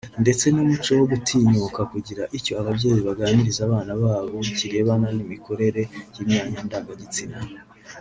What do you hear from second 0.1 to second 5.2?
ndetse n’umuco wo kudatinyuka kugira icyo ababyeyi baganiriza abana babo kirebana